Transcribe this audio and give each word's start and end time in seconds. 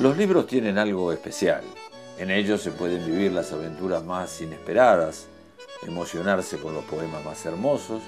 Los 0.00 0.16
libros 0.16 0.46
tienen 0.46 0.78
algo 0.78 1.10
especial. 1.10 1.64
En 2.18 2.30
ellos 2.30 2.62
se 2.62 2.70
pueden 2.70 3.04
vivir 3.04 3.32
las 3.32 3.52
aventuras 3.52 4.04
más 4.04 4.40
inesperadas, 4.40 5.26
emocionarse 5.84 6.56
con 6.58 6.72
los 6.72 6.84
poemas 6.84 7.24
más 7.24 7.44
hermosos 7.44 8.00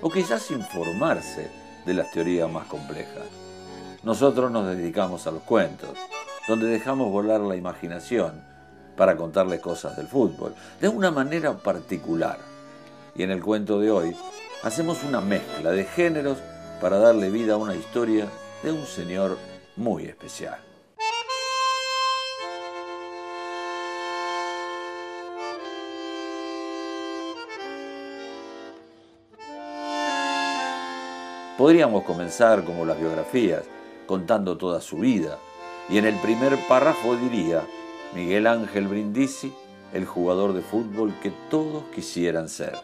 o 0.00 0.08
quizás 0.08 0.50
informarse 0.50 1.50
de 1.84 1.92
las 1.92 2.10
teorías 2.12 2.50
más 2.50 2.66
complejas. 2.66 3.26
Nosotros 4.02 4.50
nos 4.50 4.74
dedicamos 4.74 5.26
a 5.26 5.32
los 5.32 5.42
cuentos, 5.42 5.90
donde 6.48 6.66
dejamos 6.66 7.12
volar 7.12 7.42
la 7.42 7.56
imaginación 7.56 8.42
para 8.96 9.14
contarle 9.14 9.60
cosas 9.60 9.98
del 9.98 10.06
fútbol, 10.06 10.54
de 10.80 10.88
una 10.88 11.10
manera 11.10 11.52
particular. 11.58 12.38
Y 13.14 13.22
en 13.22 13.30
el 13.30 13.42
cuento 13.42 13.78
de 13.80 13.90
hoy 13.90 14.16
hacemos 14.62 15.04
una 15.04 15.20
mezcla 15.20 15.72
de 15.72 15.84
géneros 15.84 16.38
para 16.80 16.96
darle 16.96 17.28
vida 17.28 17.52
a 17.52 17.58
una 17.58 17.74
historia 17.74 18.28
de 18.62 18.72
un 18.72 18.86
señor 18.86 19.36
muy 19.76 20.06
especial. 20.06 20.73
Podríamos 31.56 32.02
comenzar 32.02 32.64
como 32.64 32.84
las 32.84 32.98
biografías, 32.98 33.62
contando 34.06 34.58
toda 34.58 34.80
su 34.80 34.98
vida, 34.98 35.38
y 35.88 35.98
en 35.98 36.04
el 36.04 36.16
primer 36.16 36.58
párrafo 36.66 37.14
diría, 37.14 37.62
Miguel 38.12 38.48
Ángel 38.48 38.88
Brindisi, 38.88 39.54
el 39.92 40.04
jugador 40.04 40.52
de 40.52 40.62
fútbol 40.62 41.14
que 41.22 41.30
todos 41.50 41.84
quisieran 41.94 42.48
ser. 42.48 42.74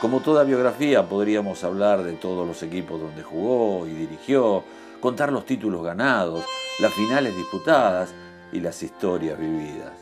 Como 0.00 0.20
toda 0.20 0.44
biografía 0.44 1.08
podríamos 1.08 1.64
hablar 1.64 2.04
de 2.04 2.12
todos 2.12 2.46
los 2.46 2.62
equipos 2.62 3.00
donde 3.00 3.24
jugó 3.24 3.84
y 3.88 3.90
dirigió, 3.90 4.62
contar 5.00 5.32
los 5.32 5.44
títulos 5.44 5.82
ganados, 5.82 6.44
las 6.78 6.92
finales 6.92 7.36
disputadas 7.36 8.14
y 8.52 8.60
las 8.60 8.80
historias 8.80 9.36
vividas. 9.40 9.92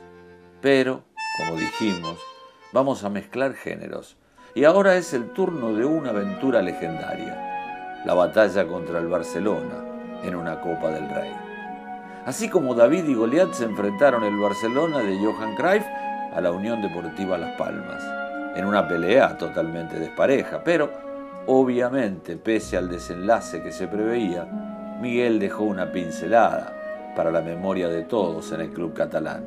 Pero, 0.61 1.05
como 1.39 1.58
dijimos, 1.58 2.19
vamos 2.75 3.05
a 3.05 3.08
mezclar 3.08 3.55
géneros. 3.55 4.19
Y 4.55 4.64
ahora 4.64 4.97
es 4.97 5.14
el 5.14 5.31
turno 5.31 5.73
de 5.73 5.86
una 5.86 6.11
aventura 6.11 6.61
legendaria 6.61 7.50
la 8.05 8.15
batalla 8.15 8.67
contra 8.67 8.98
el 8.98 9.09
Barcelona 9.09 9.84
en 10.23 10.34
una 10.34 10.61
Copa 10.61 10.89
del 10.89 11.09
Rey. 11.09 11.33
Así 12.27 12.48
como 12.48 12.75
David 12.75 13.05
y 13.09 13.15
Goliat 13.15 13.53
se 13.53 13.65
enfrentaron 13.65 14.25
el 14.25 14.37
Barcelona 14.37 14.98
de 14.98 15.19
Johan 15.19 15.57
Cruyff 15.57 15.84
a 16.34 16.41
la 16.41 16.53
Unión 16.53 16.83
Deportiva 16.83 17.39
Las 17.39 17.57
Palmas, 17.57 18.03
en 18.57 18.65
una 18.65 18.87
pelea 18.87 19.37
totalmente 19.37 19.98
despareja, 19.98 20.62
pero 20.62 20.91
obviamente, 21.47 22.37
pese 22.37 22.77
al 22.77 22.89
desenlace 22.89 23.62
que 23.62 23.73
se 23.73 23.87
preveía, 23.87 24.45
Miguel 25.01 25.39
dejó 25.39 25.64
una 25.64 25.91
pincelada 25.91 26.75
para 27.17 27.31
la 27.31 27.41
memoria 27.41 27.89
de 27.89 28.03
todos 28.03 28.53
en 28.53 28.61
el 28.61 28.70
club 28.70 28.95
catalán. 28.95 29.45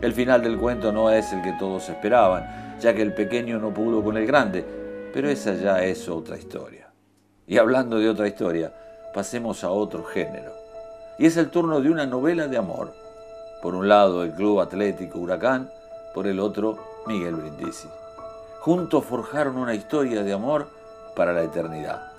El 0.00 0.12
final 0.12 0.42
del 0.42 0.58
cuento 0.58 0.92
no 0.92 1.10
es 1.10 1.32
el 1.32 1.42
que 1.42 1.52
todos 1.58 1.88
esperaban, 1.88 2.76
ya 2.80 2.92
que 2.92 3.02
el 3.02 3.14
pequeño 3.14 3.58
no 3.58 3.72
pudo 3.72 4.02
con 4.02 4.16
el 4.16 4.26
grande, 4.26 4.64
pero 5.14 5.28
esa 5.28 5.54
ya 5.54 5.82
es 5.84 6.08
otra 6.08 6.36
historia. 6.36 6.91
Y 7.46 7.58
hablando 7.58 7.98
de 7.98 8.08
otra 8.08 8.28
historia, 8.28 8.72
pasemos 9.12 9.64
a 9.64 9.70
otro 9.70 10.04
género. 10.04 10.52
Y 11.18 11.26
es 11.26 11.36
el 11.36 11.50
turno 11.50 11.80
de 11.80 11.90
una 11.90 12.06
novela 12.06 12.48
de 12.48 12.56
amor. 12.56 12.92
Por 13.60 13.74
un 13.74 13.88
lado 13.88 14.22
el 14.22 14.32
Club 14.32 14.60
Atlético 14.60 15.18
Huracán, 15.18 15.70
por 16.14 16.26
el 16.26 16.40
otro 16.40 16.78
Miguel 17.06 17.34
Brindisi. 17.34 17.88
Juntos 18.60 19.04
forjaron 19.04 19.56
una 19.56 19.74
historia 19.74 20.22
de 20.22 20.32
amor 20.32 20.68
para 21.16 21.32
la 21.32 21.42
eternidad. 21.42 22.12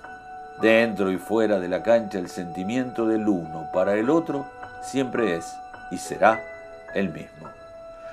Dentro 0.60 1.10
y 1.10 1.16
fuera 1.16 1.58
de 1.58 1.68
la 1.68 1.82
cancha 1.82 2.18
el 2.18 2.28
sentimiento 2.28 3.06
del 3.06 3.26
uno 3.26 3.68
para 3.72 3.94
el 3.94 4.08
otro 4.08 4.46
siempre 4.82 5.36
es 5.36 5.52
y 5.90 5.98
será 5.98 6.44
el 6.94 7.08
mismo. 7.08 7.48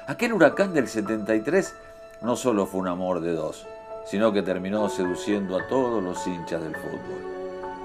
Aquel 0.07 0.33
huracán 0.33 0.73
del 0.73 0.87
73 0.87 1.75
no 2.21 2.35
solo 2.35 2.65
fue 2.65 2.81
un 2.81 2.87
amor 2.87 3.21
de 3.21 3.33
dos, 3.33 3.67
sino 4.05 4.33
que 4.33 4.41
terminó 4.41 4.89
seduciendo 4.89 5.57
a 5.57 5.67
todos 5.67 6.03
los 6.03 6.25
hinchas 6.27 6.61
del 6.61 6.75
fútbol. 6.75 7.31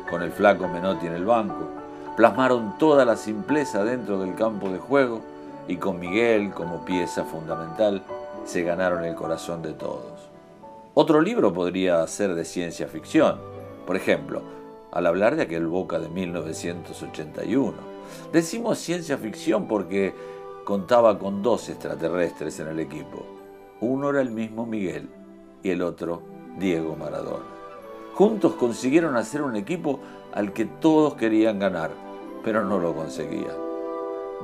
Con 0.09 0.23
el 0.23 0.33
flaco 0.33 0.69
Menotti 0.69 1.07
en 1.07 1.15
el 1.15 1.25
banco, 1.25 1.69
plasmaron 2.17 2.79
toda 2.79 3.05
la 3.05 3.17
simpleza 3.17 3.85
dentro 3.85 4.19
del 4.19 4.35
campo 4.35 4.71
de 4.71 4.79
juego 4.79 5.21
y 5.69 5.77
con 5.77 6.01
Miguel 6.01 6.53
como 6.53 6.85
pieza 6.85 7.25
fundamental 7.25 8.03
se 8.45 8.63
ganaron 8.63 9.05
el 9.05 9.15
corazón 9.15 9.63
de 9.63 9.73
todos. 9.73 10.31
Otro 10.95 11.21
libro 11.21 11.53
podría 11.53 12.07
ser 12.07 12.35
de 12.35 12.45
ciencia 12.45 12.87
ficción, 12.87 13.39
por 13.87 13.97
ejemplo, 13.97 14.43
al 14.93 15.07
hablar 15.07 15.37
de 15.37 15.43
aquel 15.43 15.67
Boca 15.67 15.99
de 15.99 16.09
1981. 16.09 17.75
Decimos 18.33 18.79
ciencia 18.79 19.19
ficción 19.19 19.67
porque 19.67 20.15
contaba 20.65 21.19
con 21.19 21.43
dos 21.43 21.69
extraterrestres 21.69 22.61
en 22.61 22.69
el 22.69 22.81
equipo. 22.81 23.27
Uno 23.81 24.09
era 24.09 24.23
el 24.23 24.31
mismo 24.31 24.65
Miguel 24.65 25.09
y 25.67 25.71
el 25.71 25.83
otro 25.83 26.23
Diego 26.59 26.95
Maradona. 26.95 27.45
Juntos 28.15 28.55
consiguieron 28.55 29.17
hacer 29.17 29.43
un 29.43 29.57
equipo 29.57 29.99
al 30.33 30.53
que 30.53 30.65
todos 30.65 31.15
querían 31.15 31.59
ganar, 31.59 31.91
pero 32.45 32.65
no 32.65 32.79
lo 32.79 32.95
conseguían. 32.95 33.57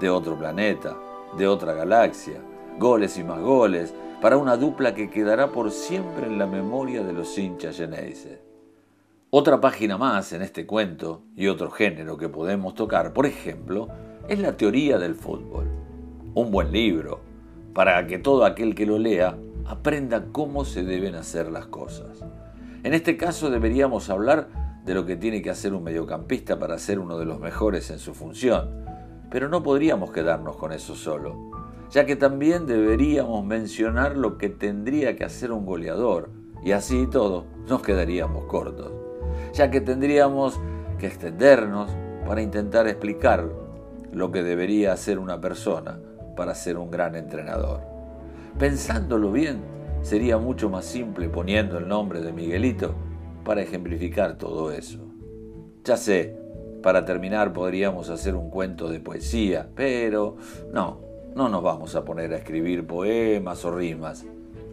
De 0.00 0.10
otro 0.10 0.36
planeta, 0.36 0.96
de 1.38 1.46
otra 1.46 1.74
galaxia, 1.74 2.40
goles 2.78 3.16
y 3.18 3.24
más 3.24 3.40
goles, 3.40 3.94
para 4.20 4.36
una 4.36 4.56
dupla 4.56 4.94
que 4.94 5.10
quedará 5.10 5.52
por 5.52 5.70
siempre 5.70 6.26
en 6.26 6.38
la 6.38 6.46
memoria 6.46 7.04
de 7.04 7.12
los 7.12 7.38
hinchas 7.38 7.76
Geneise. 7.76 8.40
Otra 9.30 9.60
página 9.60 9.96
más 9.96 10.32
en 10.32 10.42
este 10.42 10.66
cuento 10.66 11.22
y 11.36 11.46
otro 11.46 11.70
género 11.70 12.16
que 12.16 12.28
podemos 12.28 12.74
tocar, 12.74 13.12
por 13.12 13.26
ejemplo, 13.26 13.88
es 14.28 14.40
la 14.40 14.56
teoría 14.56 14.98
del 14.98 15.14
fútbol. 15.14 15.68
Un 16.34 16.50
buen 16.50 16.72
libro, 16.72 17.20
para 17.72 18.06
que 18.08 18.18
todo 18.18 18.44
aquel 18.44 18.74
que 18.74 18.86
lo 18.86 18.98
lea 18.98 19.36
aprenda 19.66 20.26
cómo 20.32 20.64
se 20.64 20.82
deben 20.82 21.14
hacer 21.14 21.50
las 21.50 21.66
cosas. 21.66 22.24
En 22.82 22.94
este 22.94 23.16
caso 23.16 23.50
deberíamos 23.50 24.10
hablar 24.10 24.48
de 24.84 24.94
lo 24.94 25.06
que 25.06 25.16
tiene 25.16 25.42
que 25.42 25.50
hacer 25.50 25.74
un 25.74 25.84
mediocampista 25.84 26.58
para 26.58 26.78
ser 26.78 26.98
uno 26.98 27.18
de 27.18 27.24
los 27.24 27.38
mejores 27.38 27.90
en 27.90 27.98
su 27.98 28.14
función, 28.14 28.84
pero 29.30 29.48
no 29.48 29.62
podríamos 29.62 30.10
quedarnos 30.10 30.56
con 30.56 30.72
eso 30.72 30.96
solo, 30.96 31.50
ya 31.90 32.06
que 32.06 32.16
también 32.16 32.66
deberíamos 32.66 33.44
mencionar 33.44 34.16
lo 34.16 34.38
que 34.38 34.48
tendría 34.48 35.16
que 35.16 35.24
hacer 35.24 35.52
un 35.52 35.64
goleador, 35.64 36.30
y 36.64 36.72
así 36.72 37.06
todo 37.10 37.46
nos 37.68 37.82
quedaríamos 37.82 38.44
cortos, 38.46 38.92
ya 39.52 39.70
que 39.70 39.80
tendríamos 39.80 40.60
que 40.98 41.06
extendernos 41.06 41.90
para 42.26 42.42
intentar 42.42 42.86
explicar 42.88 43.48
lo 44.12 44.30
que 44.30 44.42
debería 44.42 44.92
hacer 44.92 45.18
una 45.18 45.40
persona 45.40 45.98
para 46.36 46.54
ser 46.54 46.76
un 46.78 46.90
gran 46.90 47.14
entrenador. 47.14 47.91
Pensándolo 48.58 49.32
bien, 49.32 49.62
sería 50.02 50.38
mucho 50.38 50.70
más 50.70 50.84
simple 50.84 51.28
poniendo 51.28 51.78
el 51.78 51.88
nombre 51.88 52.20
de 52.20 52.32
Miguelito 52.32 52.94
para 53.44 53.62
ejemplificar 53.62 54.38
todo 54.38 54.70
eso. 54.70 54.98
Ya 55.84 55.96
sé, 55.96 56.36
para 56.82 57.04
terminar 57.04 57.52
podríamos 57.52 58.10
hacer 58.10 58.34
un 58.34 58.50
cuento 58.50 58.88
de 58.88 59.00
poesía, 59.00 59.68
pero 59.74 60.36
no, 60.72 61.00
no 61.34 61.48
nos 61.48 61.62
vamos 61.62 61.94
a 61.94 62.04
poner 62.04 62.32
a 62.32 62.36
escribir 62.36 62.86
poemas 62.86 63.64
o 63.64 63.74
rimas. 63.74 64.24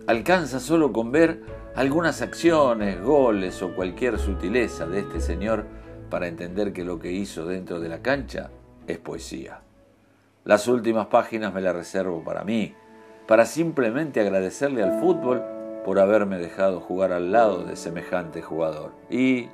Alcanza 0.08 0.60
solo 0.60 0.92
con 0.92 1.12
ver 1.12 1.42
algunas 1.76 2.22
acciones, 2.22 3.02
goles 3.02 3.62
o 3.62 3.76
cualquier 3.76 4.18
sutileza 4.18 4.86
de 4.88 5.00
este 5.00 5.20
señor 5.20 5.66
para 6.10 6.28
entender 6.28 6.74
que 6.74 6.84
lo 6.84 7.00
que 7.00 7.12
hizo 7.12 7.46
dentro 7.46 7.80
de 7.80 7.90
la 7.90 8.02
cancha 8.02 8.50
es 8.88 8.98
poesía. 8.98 9.62
Las 10.44 10.68
últimas 10.68 11.08
páginas 11.08 11.54
me 11.54 11.62
las 11.62 11.76
reservo 11.76 12.24
para 12.24 12.44
mí, 12.44 12.74
para 13.30 13.46
simplemente 13.46 14.20
agradecerle 14.20 14.82
al 14.82 15.00
fútbol 15.00 15.44
por 15.86 16.00
haberme 16.00 16.40
dejado 16.40 16.80
jugar 16.80 17.14
al 17.14 17.32
lado 17.32 17.64
de 17.64 17.76
semejante 17.76 18.42
jugador. 18.42 18.92
Y 19.08 19.50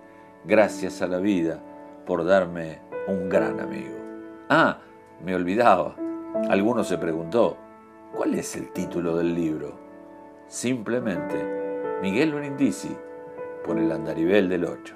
gracias 0.46 1.02
a 1.02 1.08
la 1.08 1.18
vida 1.18 1.60
por 2.06 2.24
darme 2.24 2.80
un 3.10 3.28
gran 3.28 3.60
amigo. 3.60 3.98
Ah, 4.48 4.78
me 5.22 5.36
olvidaba. 5.36 5.98
Alguno 6.48 6.86
se 6.86 6.98
preguntó, 6.98 7.58
¿cuál 8.16 8.36
es 8.36 8.56
el 8.56 8.72
título 8.72 9.18
del 9.18 9.36
libro? 9.36 9.78
Simplemente 10.48 12.00
Miguel 12.02 12.34
Brindisi 12.34 12.96
por 13.66 13.78
el 13.78 13.92
andarivel 13.92 14.48
del 14.48 14.64
8. 14.64 14.96